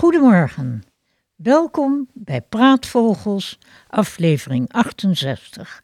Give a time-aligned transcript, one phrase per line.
[0.00, 0.82] Goedemorgen.
[1.34, 5.82] Welkom bij Praatvogels, aflevering 68.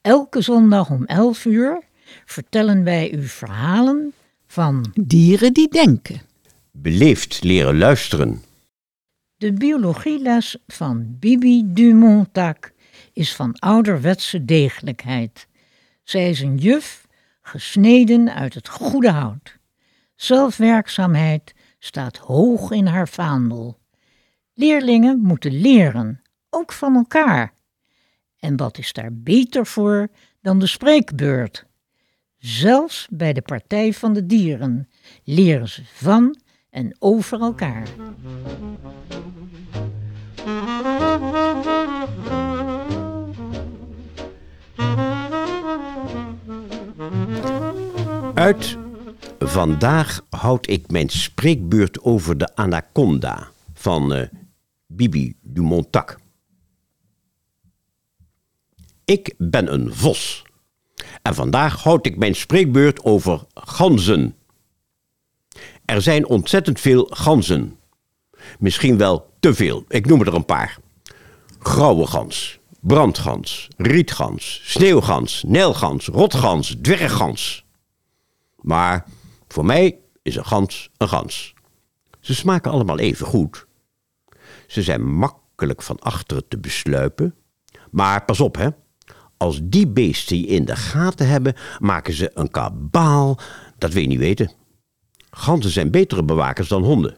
[0.00, 1.82] Elke zondag om 11 uur
[2.24, 4.12] vertellen wij u verhalen
[4.46, 6.20] van Dieren die denken.
[6.72, 8.42] Beleefd leren luisteren.
[9.36, 12.72] de biologieles van Bibi Dumontac
[13.12, 15.46] is van ouderwetse degelijkheid.
[16.02, 17.06] Zij is een juf,
[17.42, 19.58] gesneden uit het goede hout.
[20.14, 21.54] Zelfwerkzaamheid
[21.86, 23.78] staat hoog in haar vaandel.
[24.54, 27.52] Leerlingen moeten leren, ook van elkaar.
[28.38, 30.08] En wat is daar beter voor
[30.40, 31.66] dan de spreekbeurt?
[32.38, 34.88] Zelfs bij de Partij van de Dieren
[35.24, 37.88] leren ze van en over elkaar.
[48.34, 48.85] Uit
[49.46, 54.28] Vandaag houd ik mijn spreekbeurt over de anaconda van eh,
[54.86, 56.18] Bibi Dumontac.
[59.04, 60.42] Ik ben een vos.
[61.22, 64.34] En vandaag houd ik mijn spreekbeurt over ganzen.
[65.84, 67.78] Er zijn ontzettend veel ganzen.
[68.58, 69.84] Misschien wel te veel.
[69.88, 70.78] Ik noem er een paar.
[71.58, 77.64] Grauwe gans, brandgans, rietgans, sneeuwgans, nijlgans, rotgans, dwerggans.
[78.60, 79.04] Maar
[79.48, 81.54] voor mij is een gans een gans.
[82.20, 83.66] Ze smaken allemaal even goed.
[84.66, 87.34] Ze zijn makkelijk van achteren te besluipen.
[87.90, 88.68] Maar pas op, hè.
[89.36, 93.38] Als die beesten je in de gaten hebben, maken ze een kabaal.
[93.78, 94.50] Dat wil je niet weten.
[95.30, 97.16] Ganzen zijn betere bewakers dan honden.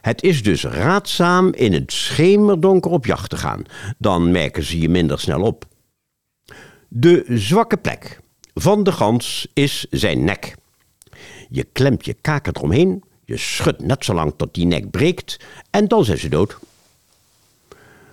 [0.00, 3.62] Het is dus raadzaam in het schemerdonker op jacht te gaan.
[3.98, 5.64] Dan merken ze je minder snel op.
[6.88, 8.20] De zwakke plek
[8.54, 10.54] van de gans is zijn nek.
[11.52, 15.36] Je klemt je kaken eromheen, je schudt net zo lang tot die nek breekt
[15.70, 16.58] en dan zijn ze dood.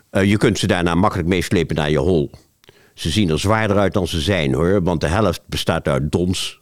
[0.10, 2.32] Eh, je kunt ze daarna makkelijk meeslepen naar je hol.
[2.94, 6.62] Ze zien er zwaarder uit dan ze zijn hoor, want de helft bestaat uit dons.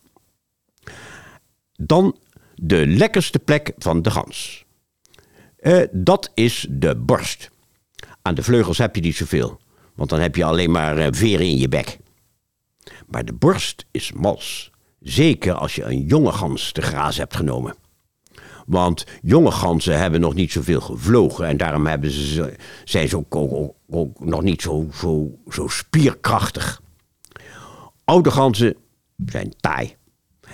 [1.75, 2.17] Dan
[2.55, 4.65] de lekkerste plek van de gans.
[5.57, 7.49] Eh, dat is de borst.
[8.21, 9.59] Aan de vleugels heb je niet zoveel,
[9.95, 11.97] want dan heb je alleen maar eh, veren in je bek.
[13.07, 14.71] Maar de borst is mals.
[15.07, 17.75] Zeker als je een jonge gans te graas hebt genomen.
[18.65, 23.35] Want jonge ganzen hebben nog niet zoveel gevlogen en daarom hebben ze, zijn ze ook,
[23.35, 26.81] ook- ook- ook nog niet zo, zo, zo spierkrachtig.
[28.03, 28.75] Oude ganzen
[29.25, 29.95] zijn taai.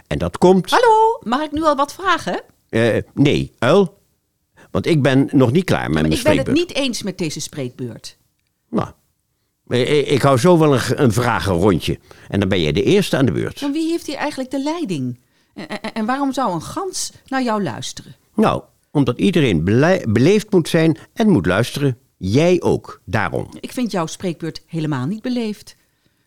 [0.07, 0.69] En dat komt.
[0.69, 2.41] Hallo, mag ik nu al wat vragen?
[2.69, 4.01] Eh, nee, uil.
[4.71, 6.67] Want ik ben nog niet klaar met Maar mijn ik ben het spreekbeurt.
[6.77, 8.17] niet eens met deze spreekbeurt.
[8.69, 8.89] Nou,
[9.67, 11.99] ik hou zo wel een, een vragenrondje.
[12.29, 13.59] En dan ben jij de eerste aan de beurt.
[13.59, 15.19] Dan wie heeft hier eigenlijk de leiding?
[15.53, 18.15] En, en, en waarom zou een gans naar jou luisteren?
[18.35, 19.63] Nou, omdat iedereen
[20.07, 21.97] beleefd moet zijn en moet luisteren.
[22.17, 23.47] Jij ook, daarom.
[23.59, 25.75] Ik vind jouw spreekbeurt helemaal niet beleefd.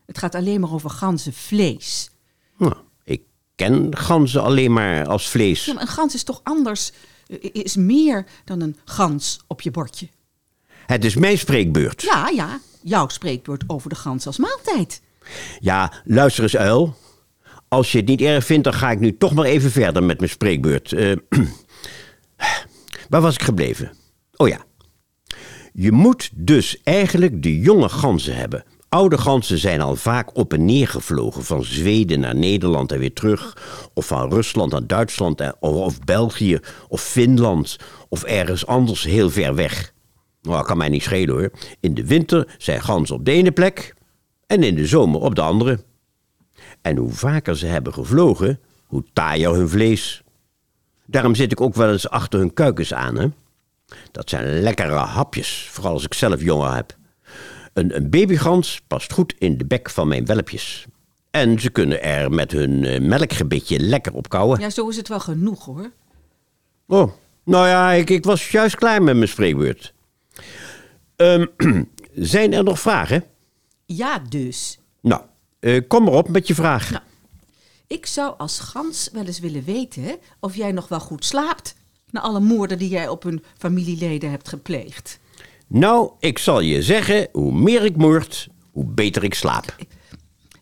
[0.05, 2.09] Het gaat alleen maar over ganzenvlees.
[2.57, 2.73] Nou,
[3.03, 3.21] ik
[3.55, 5.65] ken ganzen alleen maar als vlees.
[5.65, 6.91] Ja, maar een gans is toch anders?
[7.39, 10.07] Is meer dan een gans op je bordje.
[10.87, 12.01] Het is mijn spreekbeurt.
[12.01, 15.01] Ja, ja, jouw spreekbeurt over de gans als maaltijd.
[15.59, 16.95] Ja, luister eens, uil.
[17.67, 20.17] Als je het niet erg vindt, dan ga ik nu toch maar even verder met
[20.17, 20.91] mijn spreekbeurt.
[20.91, 21.15] Eh,
[23.09, 23.91] waar was ik gebleven?
[24.35, 24.59] Oh ja.
[25.73, 28.63] Je moet dus eigenlijk de jonge ganzen hebben.
[28.89, 31.43] Oude ganzen zijn al vaak op en neer gevlogen.
[31.43, 33.57] Van Zweden naar Nederland en weer terug.
[33.93, 35.59] Of van Rusland naar Duitsland.
[35.59, 36.59] of België.
[36.87, 37.77] Of Finland.
[38.09, 39.95] Of ergens anders heel ver weg.
[40.47, 41.51] Nou, kan mij niet schelen hoor.
[41.79, 43.93] In de winter zijn ganzen op de ene plek.
[44.47, 45.79] En in de zomer op de andere.
[46.81, 50.23] En hoe vaker ze hebben gevlogen, hoe taaier hun vlees.
[51.05, 53.27] Daarom zit ik ook wel eens achter hun kuikens aan, hè.
[54.11, 56.95] Dat zijn lekkere hapjes, vooral als ik zelf jongen heb.
[57.73, 60.85] Een, een babygans past goed in de bek van mijn welpjes.
[61.31, 64.59] En ze kunnen er met hun eh, melkgebitje lekker op kauwen.
[64.59, 65.91] Ja, zo is het wel genoeg hoor.
[66.87, 67.11] Oh,
[67.43, 69.93] nou ja, ik, ik was juist klaar met mijn spreekbeurt.
[71.15, 71.45] Ehm,
[72.33, 73.23] zijn er nog vragen?
[73.85, 74.79] Ja, dus.
[75.01, 75.21] Nou,
[75.59, 76.91] eh, kom maar op met je vraag.
[76.91, 77.03] Nou.
[78.01, 81.75] zou als gans wel eens willen weten of jij nog wel goed slaapt.
[82.09, 85.19] Na alle moorden die jij op hun familieleden hebt gepleegd.
[85.67, 89.75] Nou, ik zal je zeggen, hoe meer ik moord, hoe beter ik slaap.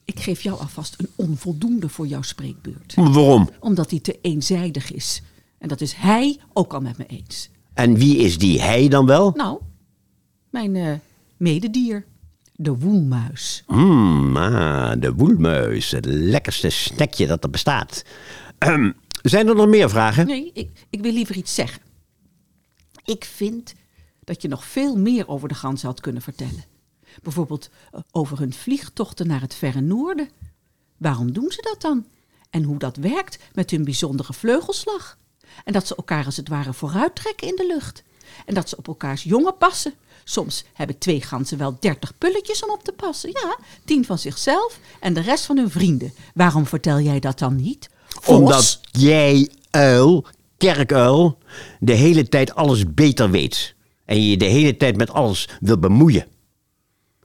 [0.05, 2.93] Ik geef jou alvast een onvoldoende voor jouw spreekbeurt.
[2.95, 3.49] Waarom?
[3.59, 5.21] Omdat die te eenzijdig is.
[5.57, 7.49] En dat is hij ook al met me eens.
[7.75, 9.31] En wie is die hij dan wel?
[9.35, 9.59] Nou,
[10.49, 10.93] mijn eh,
[11.37, 12.05] mededier.
[12.53, 13.63] De woelmuis.
[13.67, 15.91] Mmm, ah, de woelmuis.
[15.91, 18.05] Het lekkerste snackje dat er bestaat.
[18.57, 18.91] Ehm,
[19.21, 20.27] zijn er nog meer vragen?
[20.27, 21.81] Nee, ik, ik wil liever iets zeggen.
[23.03, 23.73] Ik vind
[24.23, 26.65] dat je nog veel meer over de ganzen had kunnen vertellen.
[27.23, 30.29] Bijvoorbeeld eh, over hun vliegtochten naar het verre noorden.
[30.97, 32.05] Waarom doen ze dat dan?
[32.49, 35.17] En hoe dat werkt met hun bijzondere vleugelslag.
[35.63, 38.03] En dat ze elkaar als het ware vooruit trekken in de lucht.
[38.45, 39.93] En dat ze op elkaars jongen passen.
[40.23, 43.29] Soms hebben twee ganzen wel dertig pulletjes om op te passen.
[43.29, 46.13] Ja, tien van zichzelf en de rest van hun vrienden.
[46.33, 47.89] Waarom vertel jij dat dan niet?
[48.25, 50.25] Omdat jij, uil,
[50.57, 51.37] kerkuil,
[51.79, 53.75] de hele tijd alles beter weet.
[54.05, 56.27] En je je de hele tijd met alles wil bemoeien.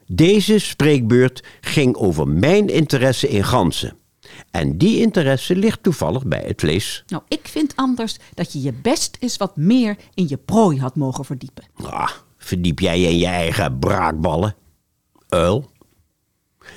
[0.06, 3.96] Deze spreekbeurt ging over mijn interesse in ganzen.
[4.50, 7.04] En die interesse ligt toevallig bij het vlees.
[7.06, 10.96] Nou, ik vind anders dat je je best eens wat meer in je prooi had
[10.96, 11.64] mogen verdiepen.
[11.82, 14.54] Ah, verdiep jij je in je eigen braakballen.
[15.28, 15.70] Uil.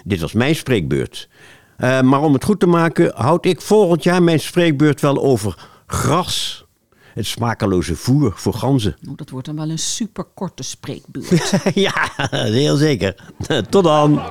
[0.04, 1.30] Dit was mijn spreekbeurt.
[1.78, 5.70] Eh, maar om het goed te maken, houd ik volgend jaar mijn spreekbeurt wel over
[5.88, 6.66] gras.
[7.14, 8.96] Het smakeloze voer voor ganzen.
[9.02, 11.54] Nou, dat wordt dan wel een superkorte spreekbeurt.
[11.88, 11.94] ja,
[12.30, 13.32] heel zeker.
[13.70, 14.22] Tot dan.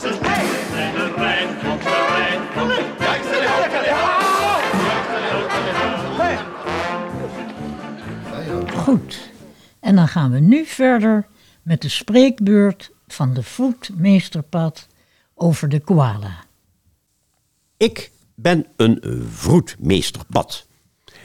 [0.00, 2.32] De Rijn de
[8.76, 9.30] Goed.
[9.80, 11.26] En dan gaan we nu verder
[11.62, 14.86] met de spreekbeurt van de voetmeesterpad
[15.34, 16.44] over de koala.
[17.76, 20.66] Ik ben een vroedmeesterpad.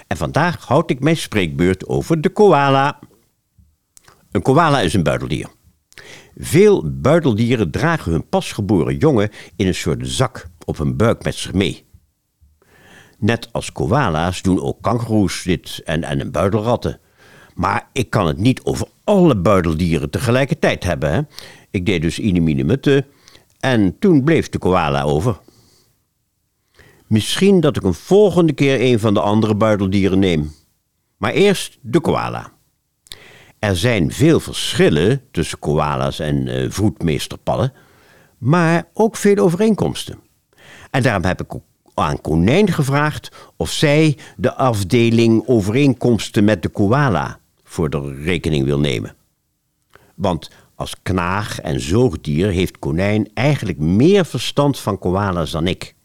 [0.07, 2.99] En vandaag houd ik mijn spreekbeurt over de koala.
[4.31, 5.55] Een koala is een buideldier.
[6.39, 11.53] Veel buideldieren dragen hun pasgeboren jongen in een soort zak op hun buik met zich
[11.53, 11.85] mee.
[13.19, 16.99] Net als koala's doen ook kangoeroes dit en, en buidelratten.
[17.55, 21.11] Maar ik kan het niet over alle buideldieren tegelijkertijd hebben.
[21.13, 21.21] Hè?
[21.71, 23.05] Ik deed dus inimine mutte
[23.59, 25.39] en toen bleef de koala over.
[27.07, 30.51] Misschien dat ik een volgende keer een van de andere buideldieren neem.
[31.17, 32.51] Maar eerst de koala.
[33.59, 37.73] Er zijn veel verschillen tussen koala's en vroedmeesterpadden,
[38.37, 40.19] maar ook veel overeenkomsten.
[40.91, 41.53] En daarom heb ik
[41.93, 48.79] aan Konijn gevraagd of zij de afdeling overeenkomsten met de koala voor de rekening wil
[48.79, 49.15] nemen.
[50.15, 55.95] Want als knaag en zoogdier heeft Konijn eigenlijk meer verstand van koala's dan ik.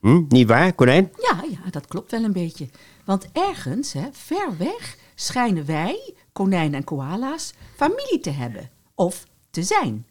[0.00, 1.12] Hm, niet waar, Konijn?
[1.16, 2.68] Ja, ja, dat klopt wel een beetje.
[3.04, 8.70] Want ergens, hè, ver weg, schijnen wij, konijnen en koala's, familie te hebben.
[8.94, 10.06] Of te zijn.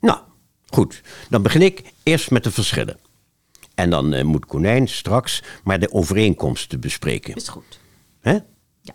[0.00, 0.18] Nou,
[0.66, 1.02] goed.
[1.28, 2.98] Dan begin ik eerst met de verschillen.
[3.74, 7.34] En dan eh, moet Konijn straks maar de overeenkomsten bespreken.
[7.34, 7.80] Is goed.
[8.20, 8.32] Hè?
[8.80, 8.94] Ja.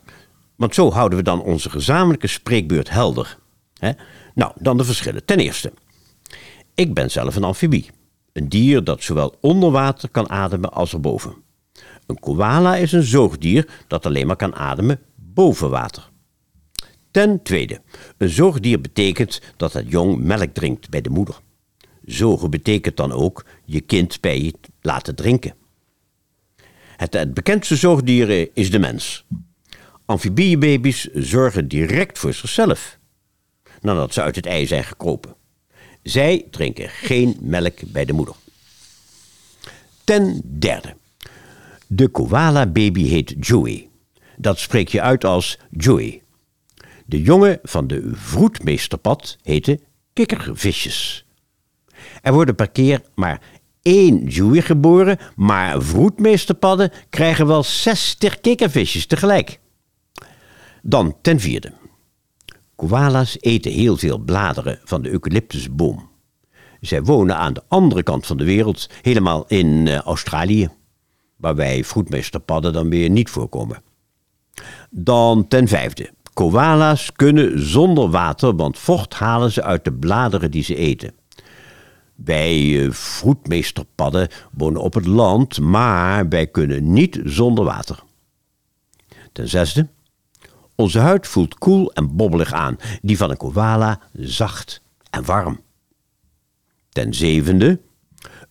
[0.55, 3.37] Want zo houden we dan onze gezamenlijke spreekbeurt helder.
[3.79, 3.91] Hè?
[4.33, 5.25] Nou, dan de verschillen.
[5.25, 5.73] Ten eerste,
[6.73, 7.89] ik ben zelf een amfibie.
[8.33, 11.35] Een dier dat zowel onder water kan ademen als erboven.
[12.05, 14.99] Een koala is een zoogdier dat alleen maar kan ademen
[15.33, 16.11] boven water.
[17.11, 17.81] Ten tweede,
[18.17, 21.39] een zoogdier betekent dat het jong melk drinkt bij de moeder.
[22.05, 25.55] Zogen betekent dan ook je kind bij je laten drinken.
[26.97, 29.25] Het, het bekendste zoogdier is de mens.
[30.05, 32.99] Amfibiebaby's zorgen direct voor zichzelf
[33.81, 35.35] nadat ze uit het ei zijn gekropen.
[36.03, 38.35] Zij drinken geen melk bij de moeder.
[40.03, 40.95] Ten derde.
[41.87, 43.87] De koala-baby heet Joey.
[44.37, 46.21] Dat spreek je uit als Joey.
[47.05, 49.79] De jongen van de vroedmeesterpad heten
[50.13, 51.25] kikkervisjes.
[52.21, 53.41] Er worden per keer maar
[53.81, 59.59] één Joey geboren, maar vroedmeesterpadden krijgen wel 60 kikkervisjes tegelijk.
[60.81, 61.73] Dan ten vierde.
[62.75, 66.09] Koala's eten heel veel bladeren van de eucalyptusboom.
[66.81, 70.69] Zij wonen aan de andere kant van de wereld, helemaal in eh, Australië,
[71.35, 73.81] waar wij vroedmeesterpadden dan weer niet voorkomen.
[74.95, 76.09] Dan ten vijfde.
[76.33, 81.13] Koala's kunnen zonder water, want vocht halen ze uit de bladeren die ze eten.
[82.15, 88.03] Wij eh, vroedmeesterpadden wonen op het land, maar wij kunnen niet zonder water.
[89.31, 89.87] Ten zesde,
[90.75, 95.59] onze huid voelt koel en bobbelig aan, die van een koala zacht en warm.
[96.89, 97.79] Ten zevende,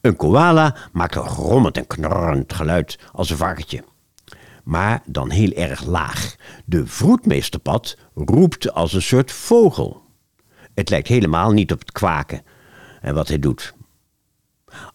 [0.01, 3.85] een koala maakt een grommend en knorrend geluid als een varkentje.
[4.63, 6.37] Maar dan heel erg laag.
[6.65, 10.03] De vroedmeesterpad roept als een soort vogel.
[10.75, 12.43] Het lijkt helemaal niet op het kwaken
[13.01, 13.75] en wat hij doet.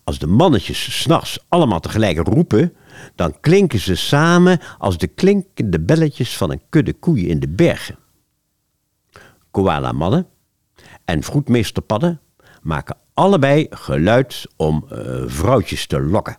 [0.03, 2.74] Als de mannetjes s'nachts allemaal tegelijk roepen,
[3.15, 7.97] dan klinken ze samen als de klinkende belletjes van een kudde koeien in de bergen.
[9.51, 10.27] Koala-mannen
[11.05, 12.21] en vroedmeesterpadden
[12.62, 16.38] maken allebei geluid om eh, vrouwtjes te lokken.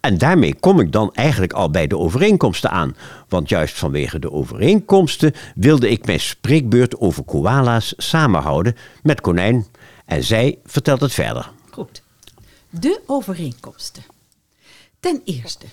[0.00, 2.96] En daarmee kom ik dan eigenlijk al bij de overeenkomsten aan.
[3.28, 9.66] Want juist vanwege de overeenkomsten wilde ik mijn spreekbeurt over koala's samenhouden met Konijn.
[10.04, 11.50] En zij vertelt het verder.
[11.70, 12.02] Goed.
[12.70, 14.02] De overeenkomsten.
[15.00, 15.66] Ten eerste,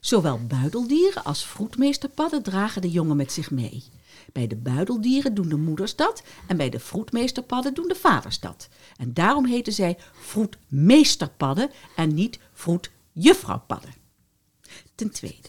[0.00, 3.84] zowel buideldieren als vroedmeesterpadden dragen de jongen met zich mee.
[4.32, 8.68] Bij de buideldieren doen de moeders dat en bij de vroedmeesterpadden doen de vaders dat.
[8.96, 12.38] En daarom heten zij vroedmeesterpadden en niet
[13.18, 13.94] vroedjuffrouwpadden.
[14.94, 15.48] Ten tweede,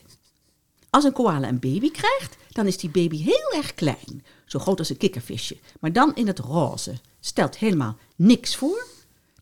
[0.89, 4.79] als een koala een baby krijgt, dan is die baby heel erg klein, zo groot
[4.79, 6.99] als een kikkervisje, maar dan in het roze.
[7.19, 8.87] Stelt helemaal niks voor.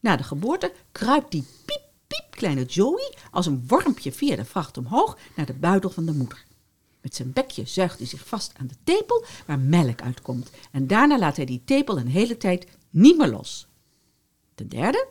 [0.01, 4.77] Na de geboorte kruipt die piep, piep kleine Joey als een wormpje via de vracht
[4.77, 6.45] omhoog naar de buidel van de moeder.
[7.01, 11.19] Met zijn bekje zuigt hij zich vast aan de tepel waar melk uitkomt en daarna
[11.19, 13.67] laat hij die tepel een hele tijd niet meer los.
[14.55, 15.07] Ten derde,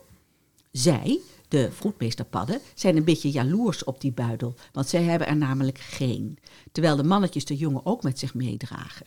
[0.71, 5.77] zij, de vroedmeesterpadden, zijn een beetje jaloers op die buidel, want zij hebben er namelijk
[5.77, 6.37] geen,
[6.71, 9.05] terwijl de mannetjes de jongen ook met zich meedragen.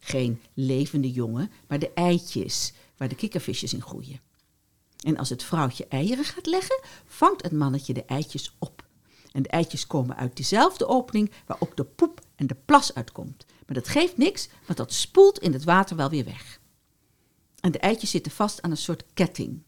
[0.00, 4.20] Geen levende jongen, maar de eitjes waar de kikkervisjes in groeien.
[4.98, 8.86] En als het vrouwtje eieren gaat leggen, vangt het mannetje de eitjes op.
[9.32, 13.46] En de eitjes komen uit dezelfde opening waar ook de poep en de plas uitkomt.
[13.66, 16.60] Maar dat geeft niks, want dat spoelt in het water wel weer weg.
[17.60, 19.62] En de eitjes zitten vast aan een soort ketting.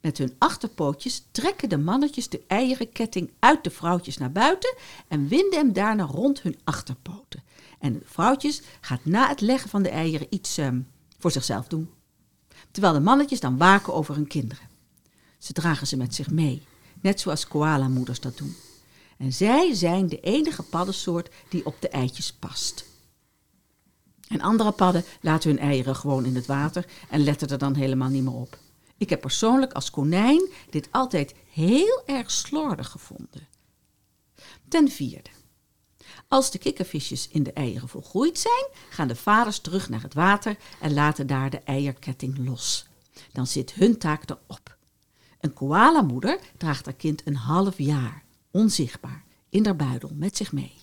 [0.00, 4.74] Met hun achterpootjes trekken de mannetjes de eierenketting uit de vrouwtjes naar buiten
[5.08, 7.42] en winden hem daarna rond hun achterpoten.
[7.78, 10.80] En de vrouwtjes gaat na het leggen van de eieren iets ehm,
[11.18, 11.90] voor zichzelf doen.
[12.70, 14.68] Terwijl de mannetjes dan waken over hun kinderen.
[15.38, 16.62] Ze dragen ze met zich mee,
[17.00, 18.56] net zoals koala-moeders dat doen.
[19.18, 22.84] En zij zijn de enige paddensoort die op de eitjes past.
[24.28, 28.08] En andere padden laten hun eieren gewoon in het water en letten er dan helemaal
[28.08, 28.58] niet meer op.
[29.00, 33.48] Ik heb persoonlijk als konijn dit altijd heel erg slordig gevonden.
[34.68, 35.30] Ten vierde.
[36.28, 40.56] Als de kikkervisjes in de eieren volgroeid zijn, gaan de vaders terug naar het water
[40.80, 42.86] en laten daar de eierketting los.
[43.32, 44.76] Dan zit hun taak erop.
[45.40, 50.74] Een koalamoeder draagt haar kind een half jaar, onzichtbaar, in haar buidel met zich mee.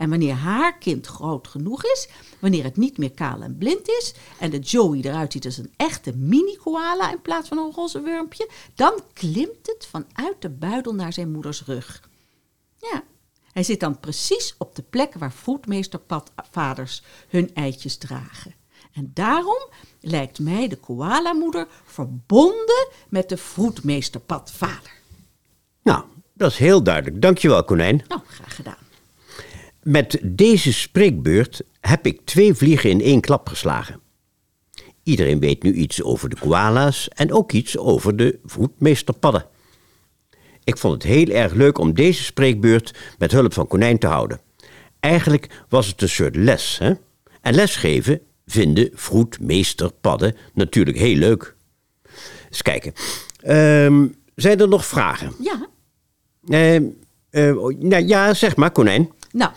[0.00, 4.14] En wanneer haar kind groot genoeg is, wanneer het niet meer kaal en blind is
[4.38, 8.48] en de Joey eruit ziet als een echte mini-koala in plaats van een roze wurmpje,
[8.74, 12.08] dan klimt het vanuit de buidel naar zijn moeders rug.
[12.76, 13.02] Ja,
[13.52, 18.54] hij zit dan precies op de plek waar voetmeesterpadvaders hun eitjes dragen.
[18.92, 19.68] En daarom
[20.00, 24.92] lijkt mij de koalamoeder verbonden met de vroedmeesterpadvader.
[25.82, 26.04] Nou,
[26.34, 27.22] dat is heel duidelijk.
[27.22, 28.04] Dankjewel, konijn.
[28.08, 28.88] Nou, graag gedaan.
[29.82, 34.00] Met deze spreekbeurt heb ik twee vliegen in één klap geslagen.
[35.02, 39.46] Iedereen weet nu iets over de koala's en ook iets over de vroedmeesterpadden.
[40.64, 44.40] Ik vond het heel erg leuk om deze spreekbeurt met hulp van Konijn te houden.
[45.00, 46.92] Eigenlijk was het een soort les, hè?
[47.40, 51.54] En lesgeven vinden vroedmeesterpadden natuurlijk heel leuk.
[52.48, 52.92] Eens kijken.
[53.40, 55.32] Ehm, zijn er nog vragen?
[55.42, 55.68] Ja,
[56.48, 56.84] Ehm,
[57.30, 59.10] eh, nou, ja, zeg maar, Konijn.
[59.30, 59.52] Nou,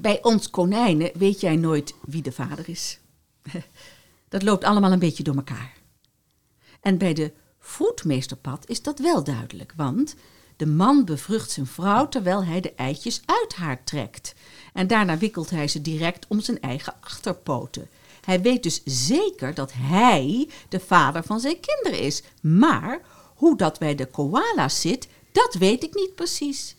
[0.00, 2.98] bij ons konijnen weet jij nooit wie de vader is.
[4.28, 5.72] Dat loopt allemaal een beetje door elkaar.
[6.80, 10.14] En bij de vroedmeesterpad is dat wel duidelijk, want
[10.56, 14.34] de man bevrucht zijn vrouw terwijl hij de eitjes uit haar trekt.
[14.72, 17.88] En daarna wikkelt hij ze direct om zijn eigen achterpoten.
[18.24, 22.22] Hij weet dus zeker dat hij de vader van zijn kinderen is.
[22.40, 23.00] Maar
[23.34, 26.76] hoe dat bij de koala's zit, dat weet ik niet precies.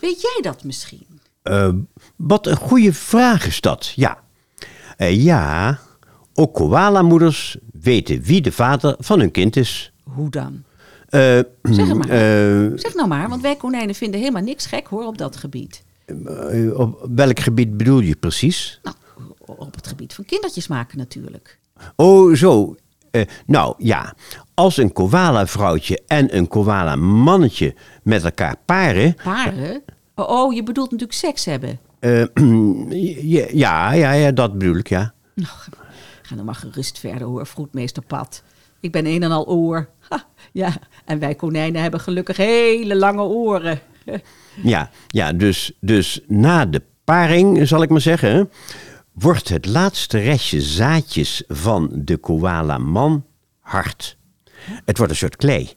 [0.00, 1.06] Weet jij dat misschien?
[1.42, 1.68] Eh,
[2.16, 4.18] wat een goede vraag is dat, ja.
[4.96, 5.78] Eh, ja,
[6.34, 9.92] ook koala-moeders weten wie de vader van hun kind is.
[10.02, 10.64] Hoe dan?
[11.08, 12.08] Eh, Zeg maar.
[12.78, 15.84] Zeg nou maar, want wij konijnen vinden helemaal niks gek hoor op dat gebied.
[16.74, 18.80] op welk gebied bedoel je precies?
[18.82, 18.96] Nou,
[19.46, 21.58] op het gebied van kindertjes maken natuurlijk.
[21.96, 22.76] Oh, zo.
[23.46, 24.14] Nou ja,
[24.58, 29.16] als een koala-vrouwtje en een koala-mannetje met elkaar paren...
[29.22, 29.82] Paren?
[30.14, 31.78] Oh, oh, je bedoelt natuurlijk seks hebben.
[31.98, 32.24] eh,
[33.52, 35.12] ja, ja, ja, dat bedoel ik, ja.
[36.22, 38.42] Ga dan maar gerust verder hoor, vroedmeester Pat.
[38.80, 39.88] Ik ben een en al oor.
[40.08, 40.72] Ha, ja,
[41.04, 43.80] en wij konijnen hebben gelukkig hele lange oren.
[44.62, 48.50] Ja, ja dus, dus na de paring, zal ik maar zeggen,
[49.12, 53.24] wordt het laatste restje zaadjes van de koala-man
[53.60, 54.16] hard.
[54.84, 55.70] Het wordt een soort klei.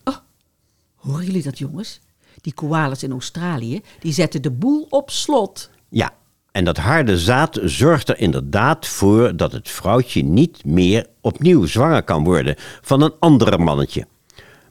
[0.96, 2.00] Horen jullie dat jongens?
[2.42, 5.70] Die koalas in Australië, die zetten de boel op slot.
[5.90, 6.14] Ja,
[6.52, 12.04] en dat harde zaad zorgt er inderdaad voor dat het vrouwtje niet meer opnieuw zwanger
[12.04, 14.08] kan worden van een andere mannetje.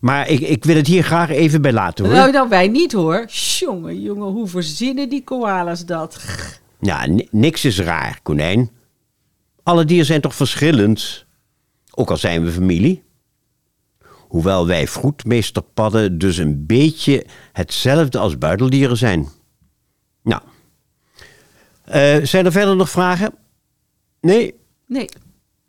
[0.00, 2.14] Maar ik, ik wil het hier graag even bij laten hoor.
[2.14, 3.26] Nou, nou wij niet hoor.
[3.58, 6.24] Jongen, jongen, hoe verzinnen die koalas dat?
[6.80, 8.70] Ja, ni- niks is raar, konijn.
[9.62, 11.26] Alle dieren zijn toch verschillend?
[11.94, 13.02] Ook al zijn we familie.
[14.30, 19.28] Hoewel wij vroedmeesterpadden dus een beetje hetzelfde als buideldieren zijn.
[20.22, 20.42] Nou,
[21.84, 23.34] Eh, zijn er verder nog vragen?
[24.20, 24.54] Nee?
[24.86, 25.08] Nee,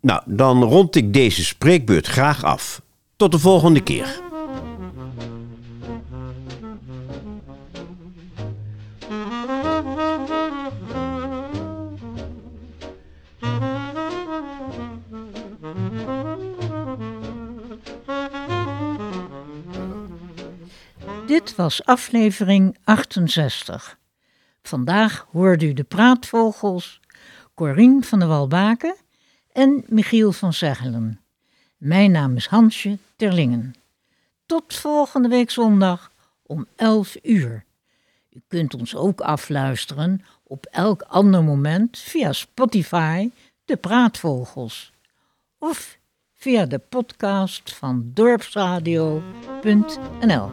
[0.00, 2.82] Nou, dan rond ik deze spreekbeurt graag af.
[3.16, 4.20] Tot de volgende keer.
[21.32, 23.98] Dit was aflevering 68.
[24.62, 27.00] Vandaag hoorde u de praatvogels
[27.54, 28.96] Corien van der Walbaken
[29.52, 31.20] en Michiel van Zeggelen.
[31.76, 33.74] Mijn naam is Hansje Terlingen.
[34.46, 36.12] Tot volgende week zondag
[36.42, 37.64] om 11 uur.
[38.30, 43.30] U kunt ons ook afluisteren op elk ander moment via Spotify,
[43.64, 44.92] de praatvogels.
[45.58, 45.98] Of
[46.34, 50.50] via de podcast van dorpsradio.nl.